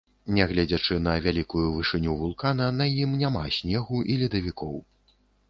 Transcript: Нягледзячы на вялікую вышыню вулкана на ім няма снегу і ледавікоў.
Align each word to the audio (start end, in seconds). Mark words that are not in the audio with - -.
Нягледзячы 0.35 0.95
на 1.07 1.11
вялікую 1.25 1.65
вышыню 1.75 2.15
вулкана 2.23 2.71
на 2.79 2.89
ім 3.03 3.11
няма 3.21 3.45
снегу 3.59 4.03
і 4.15 4.19
ледавікоў. 4.25 4.75